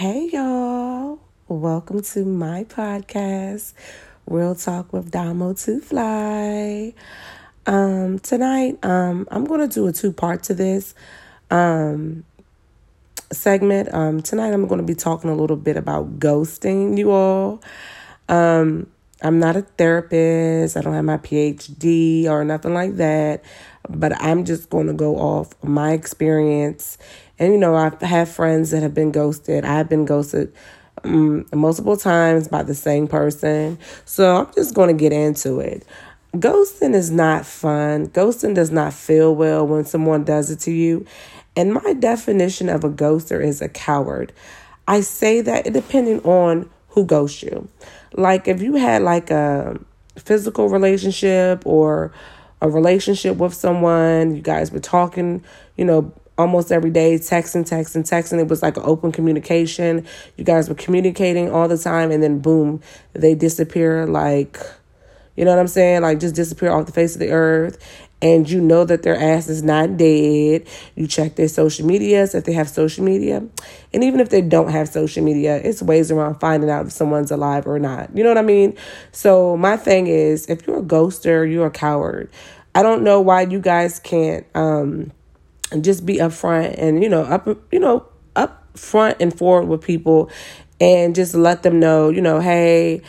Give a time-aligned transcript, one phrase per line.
[0.00, 1.18] Hey, y'all.
[1.46, 3.74] Welcome to my podcast,
[4.26, 6.94] Real Talk with Damo to Fly.
[7.66, 10.94] Um, tonight, um, I'm going to do a two part to this
[11.50, 12.24] um,
[13.30, 13.92] segment.
[13.92, 17.62] Um, tonight, I'm going to be talking a little bit about ghosting, you all.
[18.26, 18.86] Um,
[19.20, 23.44] I'm not a therapist, I don't have my PhD or nothing like that,
[23.98, 26.98] but I'm just going to go off my experience
[27.40, 29.64] and, you know, I have friends that have been ghosted.
[29.64, 30.52] I've been ghosted
[31.04, 33.78] um, multiple times by the same person.
[34.04, 35.86] So I'm just going to get into it.
[36.34, 38.08] Ghosting is not fun.
[38.08, 41.06] Ghosting does not feel well when someone does it to you.
[41.56, 44.34] And my definition of a ghoster is a coward.
[44.86, 47.68] I say that depending on who ghosts you.
[48.12, 49.80] Like if you had like a
[50.18, 52.12] physical relationship or
[52.60, 55.44] a relationship with someone, you guys were talking,
[55.76, 58.38] you know, almost every day, texting, texting, texting.
[58.38, 60.06] It was like an open communication.
[60.36, 62.80] You guys were communicating all the time, and then boom,
[63.12, 64.58] they disappear like,
[65.36, 66.02] you know what I'm saying?
[66.02, 67.78] Like just disappear off the face of the earth.
[68.22, 70.66] And you know that their ass is not dead.
[70.94, 73.42] You check their social medias if they have social media.
[73.94, 77.30] And even if they don't have social media, it's ways around finding out if someone's
[77.30, 78.14] alive or not.
[78.14, 78.76] You know what I mean?
[79.12, 82.30] So my thing is if you're a ghoster, you're a coward.
[82.74, 85.12] I don't know why you guys can't um
[85.80, 90.30] just be upfront and you know up you know up front and forward with people
[90.80, 93.00] and just let them know you know hey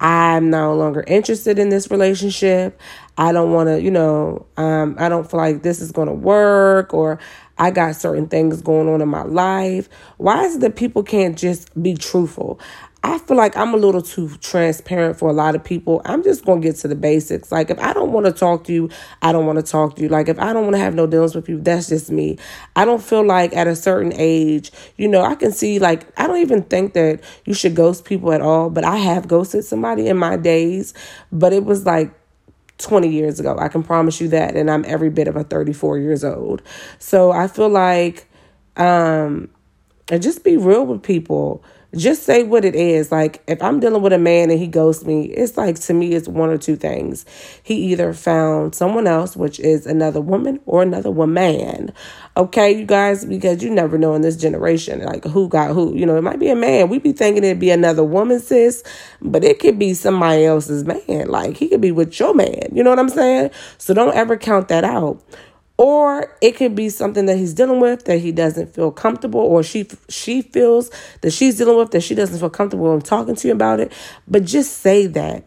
[0.00, 2.80] i'm no longer interested in this relationship
[3.18, 6.14] i don't want to you know um, i don't feel like this is going to
[6.14, 7.18] work or
[7.58, 11.36] i got certain things going on in my life why is it that people can't
[11.36, 12.58] just be truthful
[13.04, 16.02] I feel like I'm a little too transparent for a lot of people.
[16.04, 17.52] I'm just going to get to the basics.
[17.52, 18.90] Like, if I don't want to talk to you,
[19.22, 20.08] I don't want to talk to you.
[20.08, 22.38] Like, if I don't want to have no dealings with you, that's just me.
[22.74, 26.26] I don't feel like at a certain age, you know, I can see, like, I
[26.26, 30.08] don't even think that you should ghost people at all, but I have ghosted somebody
[30.08, 30.92] in my days,
[31.30, 32.12] but it was like
[32.78, 33.56] 20 years ago.
[33.58, 34.56] I can promise you that.
[34.56, 36.62] And I'm every bit of a 34 years old.
[36.98, 38.28] So I feel like,
[38.76, 39.50] um,
[40.10, 41.62] and just be real with people
[41.96, 43.10] just say what it is.
[43.10, 46.12] Like if I'm dealing with a man and he ghosts me, it's like to me
[46.12, 47.24] it's one or two things.
[47.62, 51.92] He either found someone else, which is another woman or another woman.
[52.36, 55.94] Okay, you guys, because you never know in this generation, like who got who.
[55.94, 56.88] You know, it might be a man.
[56.88, 58.84] We be thinking it'd be another woman, sis,
[59.22, 61.28] but it could be somebody else's man.
[61.28, 62.68] Like he could be with your man.
[62.72, 63.50] You know what I'm saying?
[63.78, 65.22] So don't ever count that out
[65.78, 69.62] or it could be something that he's dealing with that he doesn't feel comfortable or
[69.62, 70.90] she she feels
[71.22, 73.92] that she's dealing with that she doesn't feel comfortable in talking to you about it
[74.26, 75.44] but just say that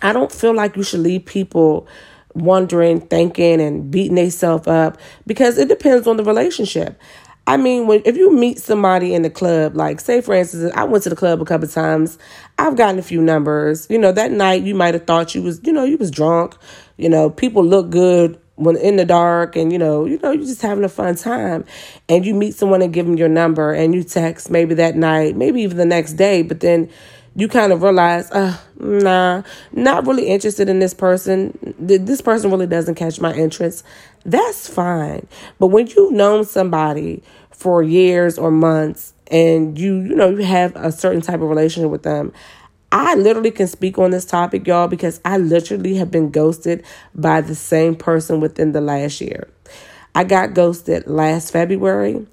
[0.00, 1.86] i don't feel like you should leave people
[2.34, 6.98] wondering thinking and beating themselves up because it depends on the relationship
[7.46, 10.84] I mean, when if you meet somebody in the club, like say for instance, I
[10.84, 12.16] went to the club a couple times.
[12.56, 13.86] I've gotten a few numbers.
[13.90, 16.56] You know, that night you might have thought you was, you know, you was drunk.
[16.96, 20.44] You know, people look good when in the dark and you know you know you're
[20.44, 21.64] just having a fun time.
[22.08, 25.36] And you meet someone and give them your number and you text maybe that night
[25.36, 26.88] maybe even the next day but then
[27.36, 29.42] you kind of realize uh nah
[29.72, 31.74] not really interested in this person.
[31.78, 33.84] This person really doesn't catch my interest.
[34.24, 35.26] That's fine.
[35.58, 40.74] But when you've known somebody for years or months and you you know you have
[40.76, 42.32] a certain type of relationship with them
[42.94, 47.40] I literally can speak on this topic, y'all, because I literally have been ghosted by
[47.40, 49.48] the same person within the last year.
[50.14, 52.24] I got ghosted last February.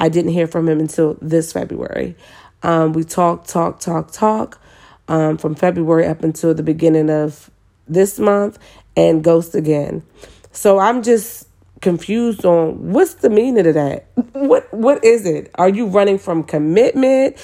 [0.00, 2.16] I didn't hear from him until this February.
[2.64, 4.60] Um, we talked, talk, talk, talk
[5.06, 7.48] um, from February up until the beginning of
[7.86, 8.58] this month
[8.96, 10.02] and ghost again.
[10.50, 11.46] So I'm just
[11.80, 14.06] confused on what's the meaning of that.
[14.32, 15.52] What what is it?
[15.54, 17.36] Are you running from commitment?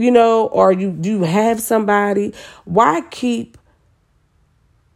[0.00, 2.32] You know, or you do have somebody,
[2.64, 3.58] why keep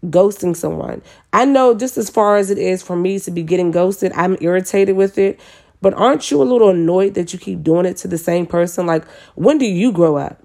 [0.06, 1.02] ghosting someone?
[1.32, 4.36] I know just as far as it is for me to be getting ghosted, I'm
[4.40, 5.40] irritated with it.
[5.80, 8.86] But aren't you a little annoyed that you keep doing it to the same person?
[8.86, 9.04] Like,
[9.34, 10.43] when do you grow up?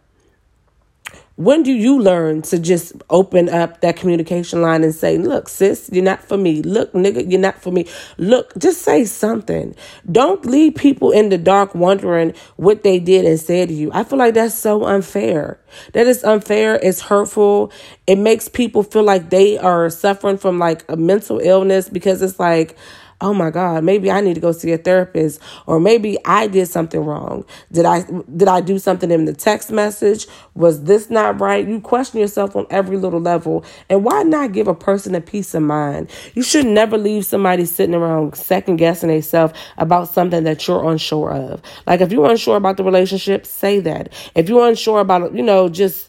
[1.39, 5.89] When do you learn to just open up that communication line and say, look, sis,
[5.89, 6.61] you're not for me.
[6.61, 7.87] Look, nigga, you're not for me.
[8.17, 9.73] Look, just say something.
[10.11, 13.89] Don't leave people in the dark wondering what they did and said to you.
[13.93, 15.61] I feel like that's so unfair.
[15.93, 16.75] That is unfair.
[16.75, 17.71] It's hurtful.
[18.05, 22.37] It makes people feel like they are suffering from like a mental illness because it's
[22.37, 22.75] like,
[23.21, 26.67] oh my God, maybe I need to go see a therapist, or maybe I did
[26.67, 27.45] something wrong.
[27.71, 28.03] Did I
[28.35, 30.27] did I do something in the text message?
[30.55, 31.67] Was this not right?
[31.67, 33.65] You question yourself on every little level.
[33.89, 36.09] And why not give a person a peace of mind?
[36.33, 41.31] You should never leave somebody sitting around second guessing themselves about something that you're unsure
[41.31, 41.61] of.
[41.87, 44.13] Like if you're unsure about the relationship, say that.
[44.35, 46.08] If you're unsure about, you know, just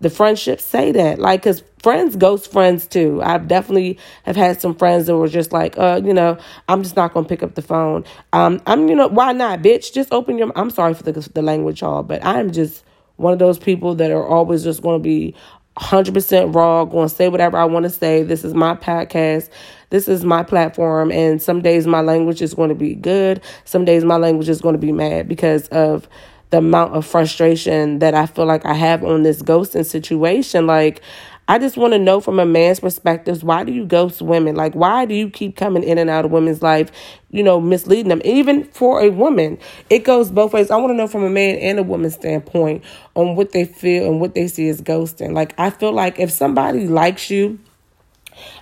[0.00, 1.18] the friendship, say that.
[1.18, 3.20] Like, cause friends ghost friends too.
[3.22, 6.96] I've definitely have had some friends that were just like, uh, you know, I'm just
[6.96, 8.04] not gonna pick up the phone.
[8.32, 9.92] Um, I'm, you know, why not, bitch?
[9.92, 10.52] Just open your.
[10.56, 12.84] I'm sorry for the the language, y'all, but I'm just
[13.16, 15.34] one of those people that are always just gonna be
[15.78, 18.22] 100% raw, to say whatever I want to say.
[18.22, 19.48] This is my podcast.
[19.90, 21.12] This is my platform.
[21.12, 23.40] And some days my language is going to be good.
[23.64, 26.08] Some days my language is going to be mad because of
[26.50, 30.66] the amount of frustration that I feel like I have on this ghosting situation.
[30.66, 31.02] Like,
[31.50, 34.54] I just want to know from a man's perspective, why do you ghost women?
[34.54, 36.90] Like, why do you keep coming in and out of women's life,
[37.30, 38.20] you know, misleading them?
[38.22, 39.58] Even for a woman,
[39.88, 40.70] it goes both ways.
[40.70, 42.84] I want to know from a man and a woman's standpoint
[43.14, 45.32] on what they feel and what they see as ghosting.
[45.32, 47.58] Like, I feel like if somebody likes you,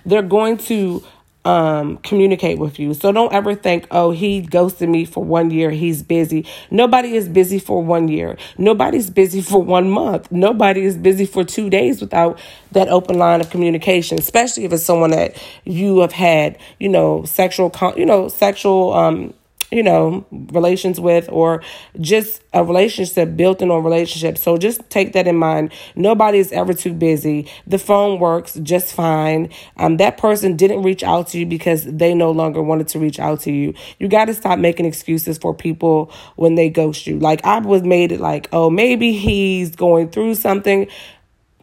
[0.05, 1.03] they're going to
[1.47, 2.93] um, communicate with you.
[2.93, 5.71] So don't ever think, oh, he ghosted me for one year.
[5.71, 6.45] He's busy.
[6.69, 8.37] Nobody is busy for one year.
[8.57, 10.29] Nobody's busy for one month.
[10.29, 12.37] Nobody is busy for two days without
[12.73, 17.23] that open line of communication, especially if it's someone that you have had, you know,
[17.23, 19.33] sexual, you know, sexual, um,
[19.71, 21.61] you know, relations with or
[21.99, 24.37] just a relationship built in a relationship.
[24.37, 25.73] So just take that in mind.
[25.95, 27.49] Nobody is ever too busy.
[27.65, 29.49] The phone works just fine.
[29.75, 33.19] Um, that person didn't reach out to you because they no longer wanted to reach
[33.19, 33.73] out to you.
[33.99, 37.19] You got to stop making excuses for people when they ghost you.
[37.19, 40.87] Like I was made it like, oh, maybe he's going through something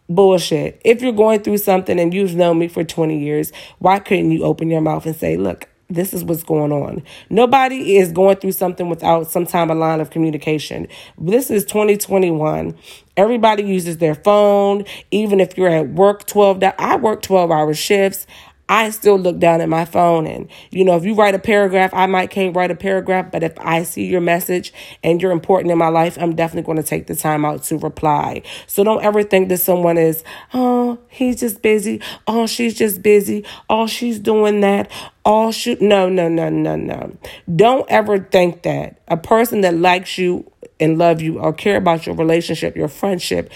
[0.07, 0.79] bullshit.
[0.85, 4.43] If you're going through something and you've known me for 20 years, why couldn't you
[4.43, 7.03] open your mouth and say, look, this is what's going on.
[7.29, 10.87] Nobody is going through something without some time of line of communication.
[11.17, 12.75] This is 2021.
[13.17, 18.25] Everybody uses their phone, even if you're at work 12 I work 12 hour shifts.
[18.67, 21.93] I still look down at my phone and you know if you write a paragraph
[21.93, 24.73] I might can't write a paragraph but if I see your message
[25.03, 27.77] and you're important in my life I'm definitely going to take the time out to
[27.77, 28.41] reply.
[28.65, 30.23] So don't ever think that someone is
[30.53, 34.89] oh he's just busy oh she's just busy oh she's doing that
[35.25, 37.15] oh shoot no no no no no.
[37.55, 42.05] Don't ever think that a person that likes you and love you or care about
[42.05, 43.49] your relationship, your friendship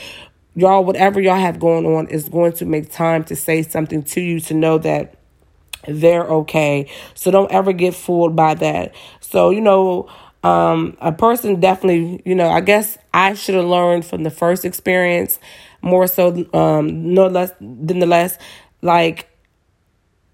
[0.60, 4.22] y'all, whatever y'all have going on is going to make time to say something to
[4.22, 5.16] you to know that
[5.88, 6.90] they're okay.
[7.16, 8.94] So don't ever get fooled by that.
[9.22, 10.10] So, you know,
[10.44, 14.66] um, a person definitely, you know, I guess I should have learned from the first
[14.66, 15.40] experience
[15.82, 18.38] more so, um, no less than the less,
[18.82, 19.29] like,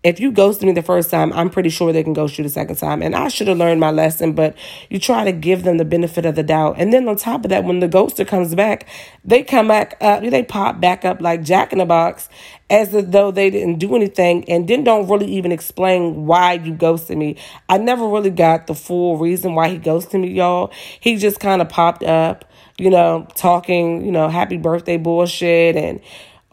[0.06, 2.50] if you ghosted me the first time, I'm pretty sure they can ghost you the
[2.50, 3.02] second time.
[3.02, 4.56] And I should have learned my lesson, but
[4.88, 6.76] you try to give them the benefit of the doubt.
[6.78, 8.88] And then on top of that, when the ghoster comes back,
[9.26, 12.30] they come back up, they pop back up like Jack in the Box
[12.70, 17.18] as though they didn't do anything and then don't really even explain why you ghosted
[17.18, 17.36] me.
[17.68, 20.72] I never really got the full reason why he ghosted me, y'all.
[21.00, 22.46] He just kind of popped up,
[22.78, 26.00] you know, talking, you know, happy birthday bullshit and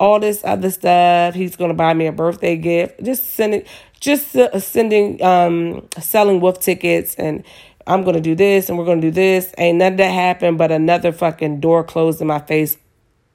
[0.03, 1.33] all this other stuff.
[1.33, 3.05] He's to buy me a birthday gift.
[3.05, 3.63] Just sending,
[4.01, 7.45] just uh, sending, um, selling wolf tickets and
[7.87, 9.55] I'm to do this and we're to do this.
[9.59, 12.77] Ain't none of that happened, but another fucking door closed in my face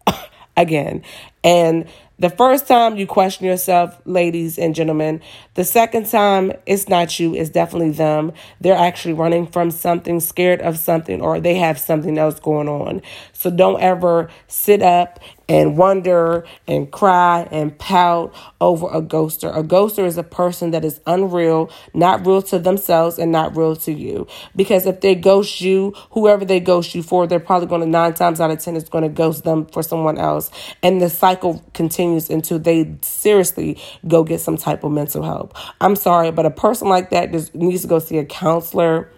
[0.58, 1.04] again.
[1.42, 1.88] And
[2.20, 5.22] the first time you question yourself, ladies and gentlemen.
[5.54, 8.34] The second time, it's not you, it's definitely them.
[8.60, 13.04] They're actually running from something, scared of something, or they have something else going on.
[13.34, 19.56] So don't ever sit up and wonder and cry and pout over a ghoster.
[19.56, 23.76] A ghoster is a person that is unreal, not real to themselves and not real
[23.78, 24.28] to you.
[24.56, 28.14] Because if they ghost you, whoever they ghost you for, they're probably going to nine
[28.14, 30.52] times out of ten is going to ghost them for someone else.
[30.84, 35.56] And the cycle continues until they seriously go get some type of mental help.
[35.80, 39.12] I'm sorry, but a person like that just needs to go see a counselor,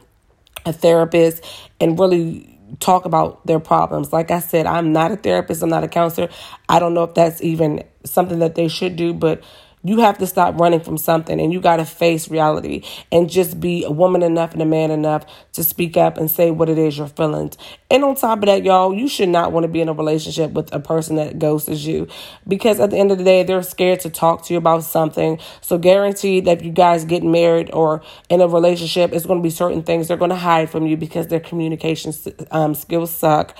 [0.65, 1.43] a therapist,
[1.79, 4.13] and really talk about their problems.
[4.13, 6.29] Like I said, I'm not a therapist, I'm not a counselor.
[6.67, 9.43] I don't know if that's even something that they should do, but
[9.83, 13.59] you have to stop running from something and you got to face reality and just
[13.59, 16.77] be a woman enough and a man enough to speak up and say what it
[16.77, 17.51] is you're feeling.
[17.89, 20.51] And on top of that, y'all, you should not want to be in a relationship
[20.51, 22.07] with a person that ghosts you
[22.47, 25.39] because at the end of the day, they're scared to talk to you about something.
[25.61, 29.43] So guaranteed that if you guys get married or in a relationship, it's going to
[29.43, 32.13] be certain things they're going to hide from you because their communication
[32.51, 33.55] um, skills suck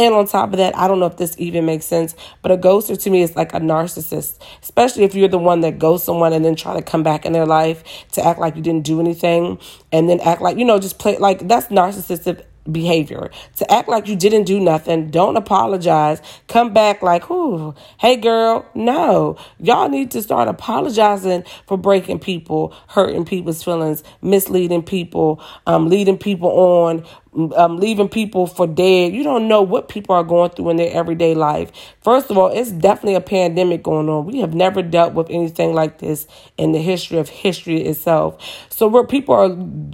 [0.00, 2.56] And on top of that, I don't know if this even makes sense, but a
[2.56, 6.32] ghoster to me is like a narcissist, especially if you're the one that ghosts someone
[6.32, 8.98] and then try to come back in their life to act like you didn't do
[8.98, 9.58] anything
[9.92, 13.30] and then act like, you know, just play like that's narcissistic behavior.
[13.56, 18.66] To act like you didn't do nothing don't apologize come back like whoo hey girl
[18.74, 19.36] no.
[19.58, 26.18] Y'all need to start apologizing for breaking people hurting people's feelings misleading people um, leading
[26.18, 29.14] people on um, leaving people for dead.
[29.14, 31.70] You don't know what people are going through in their everyday life.
[32.00, 34.26] First of all, it's definitely a pandemic going on.
[34.26, 36.26] We have never dealt with anything like this
[36.58, 38.42] in the history of history itself.
[38.68, 39.50] So where people are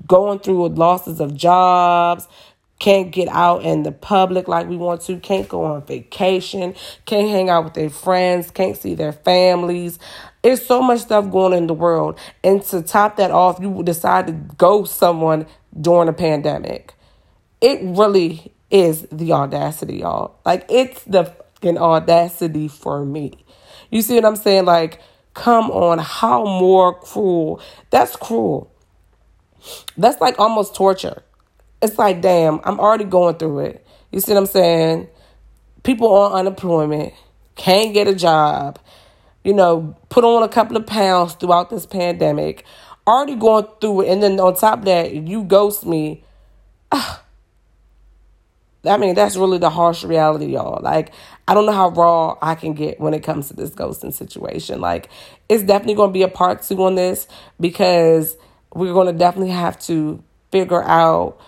[0.06, 2.26] going through with losses of jobs,
[2.78, 6.74] can't get out in the public like we want to, can't go on vacation,
[7.06, 9.98] can't hang out with their friends, can't see their families.
[10.42, 12.18] There's so much stuff going on in the world.
[12.44, 15.46] And to top that off, you decide to ghost someone
[15.80, 16.95] during a pandemic.
[17.66, 20.38] It really is the audacity, y'all.
[20.44, 23.44] Like, it's the fucking audacity for me.
[23.90, 24.64] You see what I'm saying?
[24.64, 25.00] Like,
[25.34, 27.60] come on, how more cruel?
[27.90, 28.72] That's cruel.
[29.96, 31.24] That's like almost torture
[31.82, 33.86] it's like, damn, I'm already going through it.
[34.10, 35.08] You see what I'm saying?
[35.82, 37.12] People on unemployment
[37.54, 38.78] can't get a job,
[39.44, 42.64] you know, put on a couple of pounds throughout this pandemic,
[43.06, 44.08] already going through it.
[44.08, 46.24] And then on top of that, you ghost me.
[46.92, 47.22] Ah,
[48.86, 50.80] I mean, that's really the harsh reality, y'all.
[50.82, 51.12] Like,
[51.48, 54.80] I don't know how raw I can get when it comes to this ghosting situation.
[54.80, 55.08] Like,
[55.48, 57.26] it's definitely going to be a part two on this
[57.58, 58.36] because
[58.74, 61.40] we're going to definitely have to figure out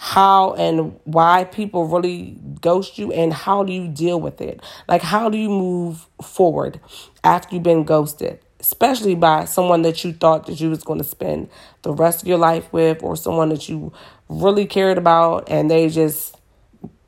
[0.00, 4.60] how and why people really ghost you and how do you deal with it?
[4.86, 6.80] Like, how do you move forward
[7.24, 8.38] after you've been ghosted?
[8.60, 11.48] Especially by someone that you thought that you was going to spend
[11.82, 13.92] the rest of your life with, or someone that you
[14.28, 16.36] really cared about, and they just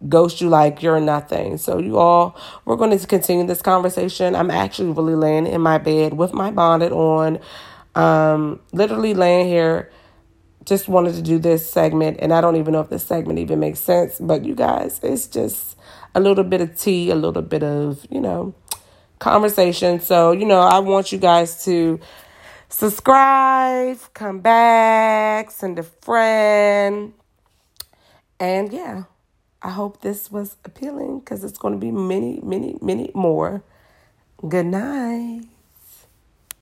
[0.09, 1.59] ghost you like you're nothing.
[1.59, 4.35] So, you all, we're going to continue this conversation.
[4.35, 7.39] I'm actually really laying in my bed with my bonnet on,
[7.95, 9.91] um, literally laying here
[10.65, 13.61] just wanted to do this segment, and I don't even know if this segment even
[13.61, 15.77] makes sense, but you guys, it's just
[16.15, 18.55] a little bit of tea, a little bit of, you know,
[19.19, 20.01] conversation.
[20.01, 21.99] So, you know, I want you guys to
[22.69, 27.15] subscribe, come back, send a friend.
[28.39, 29.05] And yeah,
[29.63, 33.63] I hope this was appealing because it's going to be many, many, many more.
[34.49, 35.43] Good night.